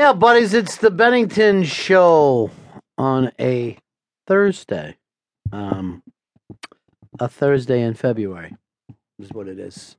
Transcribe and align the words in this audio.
up, 0.00 0.18
buddies? 0.18 0.54
It's 0.54 0.76
the 0.78 0.90
Bennington 0.90 1.62
Show 1.62 2.50
on 2.96 3.32
a 3.38 3.76
Thursday. 4.26 4.96
Um, 5.52 6.02
a 7.18 7.28
Thursday 7.28 7.82
in 7.82 7.92
February 7.94 8.56
is 9.18 9.30
what 9.30 9.46
it 9.46 9.58
is. 9.58 9.96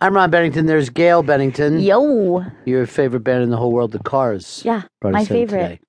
I'm 0.00 0.14
Ron 0.14 0.30
Bennington. 0.30 0.66
There's 0.66 0.90
Gail 0.90 1.22
Bennington. 1.22 1.80
Yo. 1.80 2.44
Your 2.66 2.86
favorite 2.86 3.20
band 3.20 3.42
in 3.44 3.50
the 3.50 3.56
whole 3.56 3.72
world, 3.72 3.92
The 3.92 3.98
Cars. 3.98 4.62
Yeah, 4.64 4.82
brought 5.00 5.14
my 5.14 5.22
us 5.22 5.30
in 5.30 5.36
favorite. 5.36 5.62
today. 5.62 5.80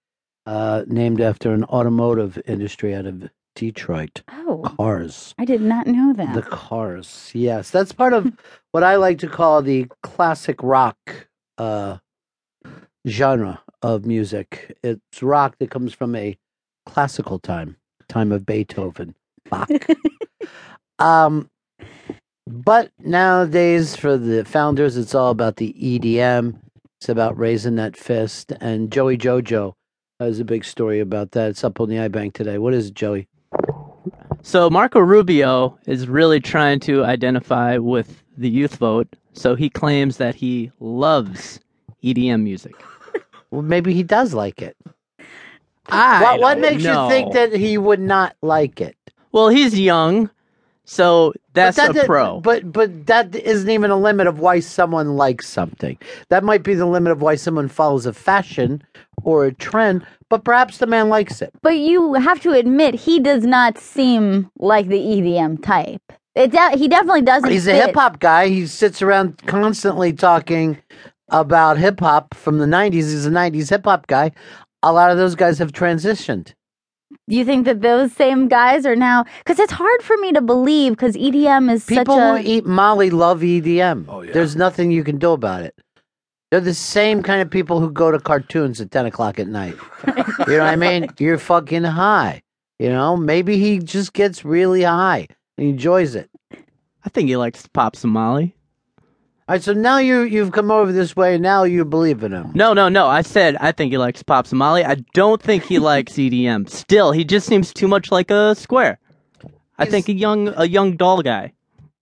Uh, 0.45 0.83
named 0.88 1.19
after 1.19 1.53
an 1.53 1.65
automotive 1.65 2.41
industry 2.45 2.95
out 2.95 3.05
of 3.05 3.29
Detroit. 3.55 4.23
Oh, 4.29 4.61
Cars. 4.77 5.35
I 5.38 5.43
did 5.45 5.61
not 5.61 5.88
know 5.88 6.13
that. 6.13 6.35
The 6.35 6.41
Cars. 6.41 7.31
Yes, 7.33 7.69
that's 7.69 7.91
part 7.91 8.13
of 8.13 8.31
what 8.71 8.83
I 8.83 8.95
like 8.95 9.19
to 9.19 9.27
call 9.27 9.61
the 9.61 9.88
classic 10.03 10.63
rock 10.63 11.27
uh, 11.57 11.97
genre 13.07 13.61
of 13.81 14.05
music. 14.05 14.77
It's 14.83 15.21
rock 15.21 15.57
that 15.59 15.69
comes 15.69 15.93
from 15.93 16.15
a 16.15 16.37
classical 16.85 17.39
time, 17.39 17.77
time 18.07 18.31
of 18.31 18.45
Beethoven, 18.45 19.15
Bach. 19.49 19.69
um, 20.99 21.49
but 22.47 22.91
nowadays, 22.99 23.95
for 23.95 24.17
the 24.17 24.43
founders, 24.45 24.97
it's 24.97 25.15
all 25.15 25.31
about 25.31 25.57
the 25.57 25.73
EDM. 25.73 26.59
It's 26.99 27.09
about 27.09 27.37
raising 27.37 27.75
that 27.75 27.95
fist. 27.97 28.51
And 28.59 28.91
Joey 28.91 29.17
Jojo 29.17 29.73
has 30.19 30.39
a 30.39 30.45
big 30.45 30.65
story 30.65 30.99
about 30.99 31.31
that. 31.31 31.49
It's 31.51 31.63
up 31.63 31.79
on 31.79 31.89
the 31.89 31.95
iBank 31.95 32.33
today. 32.33 32.57
What 32.57 32.73
is 32.73 32.88
it, 32.88 32.93
Joey? 32.93 33.27
So 34.41 34.69
Marco 34.69 34.99
Rubio 34.99 35.77
is 35.85 36.07
really 36.07 36.41
trying 36.41 36.81
to 36.81 37.05
identify 37.05 37.77
with 37.77 38.23
the 38.38 38.49
youth 38.49 38.75
vote. 38.75 39.15
So 39.31 39.55
he 39.55 39.69
claims 39.69 40.17
that 40.17 40.35
he 40.35 40.71
loves 40.79 41.61
EDM 42.03 42.43
music. 42.43 42.73
Well, 43.51 43.61
maybe 43.61 43.93
he 43.93 44.03
does 44.03 44.33
like 44.33 44.61
it. 44.61 44.75
I 45.87 46.21
what 46.23 46.39
what 46.39 46.53
don't 46.55 46.61
makes 46.61 46.83
know. 46.83 47.03
you 47.05 47.09
think 47.09 47.33
that 47.33 47.53
he 47.53 47.77
would 47.77 47.99
not 47.99 48.35
like 48.41 48.81
it? 48.81 48.95
Well, 49.31 49.49
he's 49.49 49.77
young, 49.79 50.29
so 50.85 51.33
that's 51.53 51.77
but 51.77 51.93
that, 51.93 52.03
a 52.03 52.07
pro. 52.07 52.39
But 52.39 52.71
but 52.71 53.05
that 53.07 53.35
isn't 53.35 53.69
even 53.69 53.91
a 53.91 53.97
limit 53.97 54.27
of 54.27 54.39
why 54.39 54.59
someone 54.59 55.15
likes 55.17 55.47
something. 55.47 55.97
That 56.29 56.43
might 56.43 56.63
be 56.63 56.73
the 56.73 56.85
limit 56.85 57.11
of 57.11 57.21
why 57.21 57.35
someone 57.35 57.67
follows 57.67 58.05
a 58.05 58.13
fashion 58.13 58.81
or 59.23 59.45
a 59.45 59.53
trend. 59.53 60.05
But 60.29 60.44
perhaps 60.45 60.79
the 60.79 60.88
man 60.88 61.09
likes 61.09 61.41
it. 61.41 61.51
but 61.61 61.78
you 61.78 62.13
have 62.16 62.39
to 62.41 62.51
admit, 62.53 62.95
he 62.95 63.19
does 63.19 63.44
not 63.44 63.78
seem 63.78 64.49
like 64.57 64.88
the 64.88 64.97
EDM 64.97 65.61
type. 65.63 66.01
It 66.33 66.51
de- 66.51 66.78
he 66.78 66.88
definitely 66.88 67.22
doesn't. 67.22 67.51
He's 67.51 67.67
a 67.67 67.72
fit. 67.73 67.85
hip 67.88 67.95
hop 67.95 68.19
guy. 68.19 68.47
He 68.47 68.66
sits 68.66 69.03
around 69.03 69.38
constantly 69.45 70.11
talking 70.13 70.79
about 71.29 71.78
hip 71.78 72.00
hop 72.00 72.34
from 72.34 72.59
the 72.59 72.66
'90s. 72.66 72.94
He's 72.94 73.25
a 73.25 73.31
'90s 73.31 73.69
hip 73.69 73.85
hop 73.85 74.07
guy. 74.07 74.31
A 74.81 74.91
lot 74.91 75.11
of 75.11 75.17
those 75.17 75.35
guys 75.35 75.57
have 75.59 75.72
transitioned. 75.72 76.53
Do 77.29 77.35
you 77.35 77.45
think 77.45 77.66
that 77.66 77.81
those 77.81 78.11
same 78.11 78.47
guys 78.47 78.85
are 78.85 78.95
now? 78.95 79.25
Because 79.39 79.59
it's 79.59 79.72
hard 79.72 80.01
for 80.01 80.17
me 80.17 80.31
to 80.34 80.41
believe. 80.41 80.94
Because 80.94 81.16
EDM 81.16 81.72
is 81.72 81.85
People 81.85 82.16
such 82.16 82.41
who 82.41 82.47
eat 82.47 82.66
Molly 82.66 83.09
love 83.09 83.41
EDM. 83.41 84.06
Oh, 84.09 84.22
yeah. 84.22 84.34
There's 84.34 84.56
nothing 84.56 84.91
you 84.91 85.03
can 85.03 85.17
do 85.17 85.31
about 85.31 85.61
it. 85.61 85.75
They're 86.51 86.59
the 86.59 86.73
same 86.73 87.23
kind 87.23 87.41
of 87.41 87.50
people 87.50 87.79
who 87.79 87.90
go 87.90 88.11
to 88.11 88.19
cartoons 88.19 88.79
at 88.81 88.91
10 88.91 89.07
o'clock 89.07 89.40
at 89.40 89.47
night. 89.47 89.75
you 90.07 90.13
know 90.57 90.59
what 90.59 90.61
I 90.61 90.75
mean? 90.75 91.07
You're 91.17 91.38
fucking 91.38 91.84
high. 91.84 92.44
You 92.78 92.90
know, 92.90 93.16
maybe 93.16 93.57
he 93.57 93.79
just 93.79 94.13
gets 94.13 94.44
really 94.44 94.84
high 94.84 95.28
and 95.57 95.67
enjoys 95.67 96.16
it. 96.16 96.29
I 96.51 97.09
think 97.09 97.29
he 97.29 97.38
likes 97.38 97.63
to 97.63 97.69
Pop 97.69 97.95
Somali. 97.95 98.55
All 99.45 99.55
right, 99.55 99.61
so 99.61 99.73
now 99.73 99.97
you 99.97 100.21
you've 100.21 100.53
come 100.53 100.71
over 100.71 100.91
this 100.93 101.15
way. 101.17 101.37
Now 101.37 101.63
you 101.63 101.83
believe 101.83 102.23
in 102.23 102.31
him. 102.31 102.51
No, 102.53 102.71
no, 102.73 102.87
no. 102.87 103.07
I 103.07 103.21
said 103.21 103.57
I 103.59 103.73
think 103.73 103.91
he 103.91 103.97
likes 103.97 104.23
Pop 104.23 104.47
Somali. 104.47 104.85
I 104.85 104.95
don't 105.13 105.41
think 105.41 105.63
he 105.65 105.79
likes 105.91 106.13
EDM. 106.13 106.69
Still, 106.69 107.11
he 107.11 107.25
just 107.25 107.47
seems 107.47 107.73
too 107.73 107.87
much 107.89 108.09
like 108.11 108.31
a 108.31 108.55
square. 108.55 108.99
I 109.77 109.85
think 109.85 110.07
a 110.07 110.13
young 110.13 110.53
a 110.55 110.65
young 110.65 110.95
doll 110.95 111.21
guy. 111.21 111.51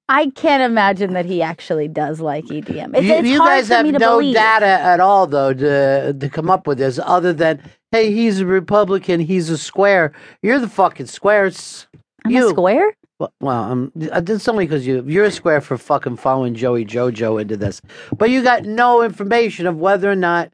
I 0.08 0.30
can't 0.32 0.62
imagine 0.62 1.14
that 1.14 1.26
he 1.26 1.42
actually 1.42 1.88
does 1.88 2.20
like 2.20 2.44
EDM. 2.46 2.96
It's, 2.96 3.06
you 3.06 3.14
it's 3.14 3.28
you 3.30 3.38
hard 3.38 3.50
guys 3.50 3.68
for 3.70 3.74
have 3.76 3.86
me 3.86 3.94
to 3.94 4.00
no 4.00 4.20
believe. 4.20 4.36
data 4.36 4.66
at 4.66 5.00
all, 5.00 5.26
though, 5.26 5.54
to 5.54 6.14
to 6.14 6.30
come 6.30 6.50
up 6.50 6.68
with 6.68 6.78
this, 6.78 7.00
other 7.02 7.34
than 7.34 7.64
hey, 7.92 8.12
he's 8.12 8.42
a 8.42 8.46
Republican, 8.46 9.20
he's 9.20 9.50
a 9.50 9.58
square. 9.58 10.12
You're 10.44 10.60
the 10.60 10.68
fucking 10.70 11.08
squares. 11.08 11.88
I'm 12.26 12.32
you. 12.32 12.48
a 12.48 12.50
square. 12.50 12.94
Well, 13.22 13.34
well 13.40 13.64
um, 13.72 13.92
it's 13.96 14.48
only 14.48 14.66
because 14.66 14.88
you 14.88 15.04
you're 15.06 15.26
a 15.26 15.32
square 15.32 15.62
for 15.62 15.78
fucking 15.78 16.18
following 16.18 16.56
Joey 16.56 16.86
Jojo 16.86 17.40
into 17.40 17.56
this, 17.56 17.80
but 18.18 18.32
you 18.32 18.42
got 18.42 18.64
no 18.66 19.04
information 19.04 19.68
of 19.68 19.78
whether 19.78 20.12
or 20.12 20.16
not 20.16 20.52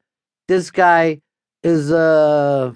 this 0.50 0.69
guy 0.69 1.22
is 1.63 1.94
uh 1.94 2.73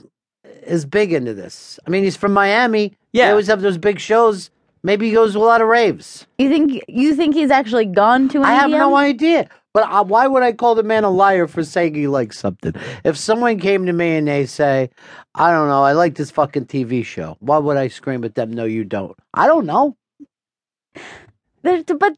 is 0.65 0.85
big 0.85 1.11
into 1.11 1.33
this. 1.33 1.77
I 1.85 1.89
mean, 1.89 2.05
he's 2.05 2.15
from 2.15 2.31
Miami. 2.31 2.89
They 3.11 3.19
Yeah. 3.19 3.31
always 3.31 3.47
have 3.47 3.61
those 3.61 3.77
big 3.77 3.99
shows. 3.99 4.49
Maybe 4.81 5.07
he 5.09 5.13
goes 5.13 5.33
to 5.33 5.39
a 5.39 5.41
lot 5.41 5.59
of 5.61 5.67
raves. 5.67 6.25
You 6.37 6.47
think 6.47 6.81
you 6.87 7.13
think 7.13 7.35
he's 7.35 7.51
actually 7.51 7.85
gone 7.85 8.29
to 8.29 8.37
an 8.39 8.45
I 8.45 8.53
have 8.53 8.69
EDM? 8.71 8.79
no 8.79 8.95
idea. 8.95 9.49
But 9.73 9.89
uh, 9.89 10.03
why 10.03 10.27
would 10.27 10.43
I 10.43 10.51
call 10.51 10.75
the 10.75 10.83
man 10.83 11.03
a 11.03 11.09
liar 11.09 11.47
for 11.47 11.63
saying 11.63 11.95
he 11.95 12.07
likes 12.07 12.37
something? 12.37 12.73
If 13.05 13.17
someone 13.17 13.59
came 13.59 13.85
to 13.85 13.93
me 13.93 14.17
and 14.17 14.27
they 14.27 14.45
say, 14.45 14.89
I 15.33 15.51
don't 15.51 15.69
know, 15.69 15.83
I 15.83 15.93
like 15.93 16.15
this 16.15 16.31
fucking 16.31 16.65
TV 16.65 17.05
show, 17.05 17.37
why 17.39 17.57
would 17.57 17.77
I 17.77 17.87
scream 17.87 18.23
at 18.25 18.35
them, 18.35 18.51
no, 18.51 18.65
you 18.65 18.83
don't? 18.83 19.17
I 19.33 19.47
don't 19.47 19.65
know. 19.65 19.95
But 21.63 22.17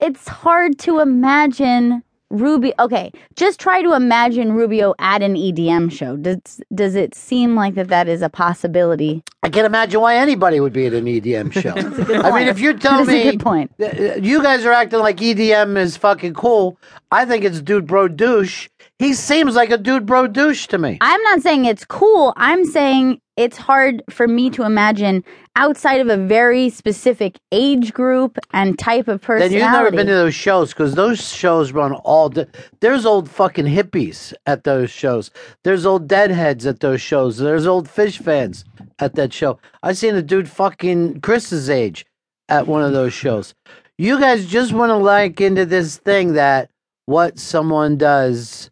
it's 0.00 0.28
hard 0.28 0.78
to 0.80 1.00
imagine 1.00 2.02
Rubio. 2.30 2.72
Okay, 2.78 3.10
just 3.36 3.58
try 3.58 3.82
to 3.82 3.94
imagine 3.94 4.52
Rubio 4.52 4.94
at 4.98 5.22
an 5.22 5.34
EDM 5.34 5.90
show. 5.90 6.16
Does 6.16 6.60
does 6.74 6.94
it 6.94 7.14
seem 7.14 7.54
like 7.54 7.74
that 7.74 7.88
that 7.88 8.08
is 8.08 8.20
a 8.22 8.28
possibility? 8.28 9.22
I 9.42 9.48
can't 9.48 9.66
imagine 9.66 10.00
why 10.00 10.16
anybody 10.16 10.60
would 10.60 10.72
be 10.72 10.86
at 10.86 10.92
an 10.92 11.06
EDM 11.06 11.52
show. 11.52 11.72
I 12.22 12.38
mean, 12.38 12.48
if 12.48 12.58
you're 12.58 12.74
telling 12.74 13.06
That's 13.06 13.16
a 13.16 13.24
me 13.24 13.30
good 13.32 13.40
point. 13.40 13.70
uh, 13.80 14.16
you 14.16 14.42
guys 14.42 14.64
are 14.64 14.72
acting 14.72 14.98
like 15.00 15.16
EDM 15.18 15.76
is 15.78 15.96
fucking 15.96 16.34
cool, 16.34 16.78
I 17.10 17.24
think 17.24 17.44
it's 17.44 17.62
dude 17.62 17.86
bro 17.86 18.08
douche. 18.08 18.68
He 18.98 19.14
seems 19.14 19.54
like 19.54 19.70
a 19.70 19.78
dude 19.78 20.06
bro 20.06 20.26
douche 20.26 20.66
to 20.68 20.78
me. 20.78 20.98
I'm 21.00 21.22
not 21.22 21.40
saying 21.40 21.64
it's 21.64 21.84
cool. 21.84 22.34
I'm 22.36 22.64
saying 22.64 23.20
it's 23.38 23.56
hard 23.56 24.02
for 24.10 24.26
me 24.26 24.50
to 24.50 24.64
imagine 24.64 25.22
outside 25.54 26.00
of 26.00 26.08
a 26.08 26.16
very 26.16 26.68
specific 26.70 27.38
age 27.52 27.92
group 27.92 28.36
and 28.52 28.78
type 28.78 29.06
of 29.08 29.20
Then 29.20 29.26
personality. 29.26 29.54
you've 29.56 29.72
never 29.72 29.90
been 29.92 30.06
to 30.08 30.12
those 30.14 30.34
shows 30.34 30.72
because 30.72 30.94
those 30.94 31.32
shows 31.32 31.72
run 31.72 31.92
all. 31.92 32.28
Di- 32.30 32.46
There's 32.80 33.06
old 33.06 33.30
fucking 33.30 33.66
hippies 33.66 34.34
at 34.46 34.64
those 34.64 34.90
shows. 34.90 35.30
There's 35.64 35.86
old 35.86 36.08
deadheads 36.08 36.66
at 36.66 36.80
those 36.80 37.00
shows. 37.00 37.38
There's 37.38 37.66
old 37.66 37.88
Phish 37.88 38.18
fans 38.18 38.64
at 38.98 39.14
that 39.14 39.32
show. 39.32 39.58
I 39.82 39.92
seen 39.92 40.14
a 40.16 40.22
dude 40.22 40.48
fucking 40.50 41.20
Chris's 41.20 41.70
age 41.70 42.04
at 42.48 42.66
one 42.66 42.82
of 42.82 42.92
those 42.92 43.12
shows. 43.14 43.54
You 43.98 44.18
guys 44.20 44.46
just 44.46 44.72
want 44.72 44.90
to 44.90 44.96
like 44.96 45.40
into 45.40 45.64
this 45.64 45.96
thing 45.96 46.32
that 46.34 46.70
what 47.06 47.38
someone 47.38 47.96
does 47.96 48.70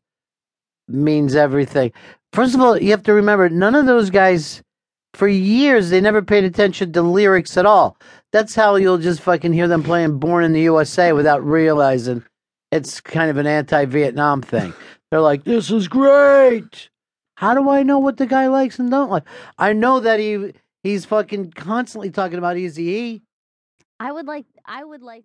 means 0.89 1.35
everything. 1.35 1.93
First 2.37 2.55
of 2.55 2.61
all, 2.61 2.77
you 2.77 2.91
have 2.91 3.03
to 3.05 3.15
remember 3.15 3.49
none 3.49 3.75
of 3.75 3.87
those 3.87 4.11
guys 4.11 4.63
for 5.15 5.27
years 5.27 5.89
they 5.89 6.03
never 6.03 6.21
paid 6.21 6.45
attention 6.45 6.93
to 6.93 7.01
lyrics 7.01 7.57
at 7.57 7.65
all. 7.65 7.97
That's 8.31 8.55
how 8.55 8.77
you'll 8.77 8.99
just 8.99 9.23
fucking 9.23 9.55
hear 9.55 9.67
them 9.67 9.83
playing 9.83 10.19
Born 10.19 10.45
in 10.45 10.53
the 10.53 10.61
USA 10.61 11.15
without 11.15 11.43
realizing 11.43 12.23
it's 12.71 13.01
kind 13.01 13.31
of 13.31 13.39
an 13.39 13.47
anti-Vietnam 13.47 14.43
thing. 14.43 14.75
They're 15.11 15.23
like, 15.23 15.45
"This 15.45 15.71
is 15.71 15.89
great." 15.89 16.91
How 17.37 17.55
do 17.55 17.71
I 17.71 17.83
know 17.83 17.99
what 18.01 18.19
the 18.19 18.27
guy 18.27 18.49
likes 18.49 18.79
and 18.79 18.91
don't 18.91 19.11
like? 19.11 19.25
I 19.57 19.73
know 19.73 19.99
that 20.01 20.21
he 20.21 20.53
he's 20.83 21.07
fucking 21.07 21.53
constantly 21.53 22.11
talking 22.11 22.37
about 22.37 22.59
Easy 22.59 22.91
E. 22.91 23.23
I 23.99 24.13
would 24.13 24.27
like. 24.27 24.45
I 24.67 24.85
would 24.85 25.01
like. 25.01 25.25